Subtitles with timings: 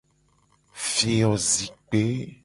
[0.91, 2.03] Fiozikpe.